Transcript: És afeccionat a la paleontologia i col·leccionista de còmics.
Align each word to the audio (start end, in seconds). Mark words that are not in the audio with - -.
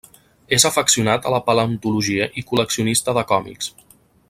És 0.55 0.63
afeccionat 0.69 1.27
a 1.27 1.33
la 1.35 1.41
paleontologia 1.51 2.29
i 2.43 2.45
col·leccionista 2.53 3.17
de 3.19 3.27
còmics. 3.35 3.71